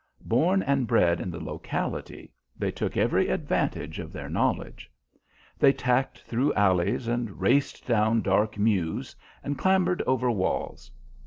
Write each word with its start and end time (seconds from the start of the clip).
Born 0.25 0.63
and 0.63 0.87
bred 0.87 1.21
in 1.21 1.29
the 1.29 1.39
locality, 1.39 2.31
they 2.57 2.71
took 2.71 2.97
every 2.97 3.29
advantage 3.29 3.99
of 3.99 4.11
their 4.11 4.29
knowledge. 4.31 4.91
They 5.59 5.71
tacked 5.73 6.23
through 6.23 6.55
alleys 6.55 7.07
and 7.07 7.39
raced 7.39 7.85
down 7.85 8.23
dark 8.23 8.57
mews, 8.57 9.15
and 9.43 9.59
clambered 9.59 10.01
over 10.07 10.31
walls. 10.31 10.89